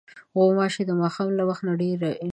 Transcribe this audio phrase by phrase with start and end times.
[0.37, 2.29] غوماشې د ماښام له وخت نه ډېرې شي.